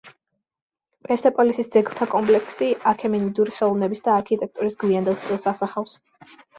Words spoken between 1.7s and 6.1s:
ძეგლთა კომპლექსი აქემენიდური ხელოვნების და არქიტექტურის გვიანდელ სტილს ასახავს.